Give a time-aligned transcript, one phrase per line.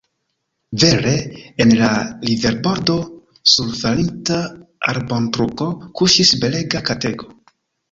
[0.83, 1.11] Vere,
[1.65, 1.89] en la
[2.29, 2.95] riverbordo,
[3.53, 4.41] sur falinta
[4.95, 7.33] arbotrunko kuŝis belega katego.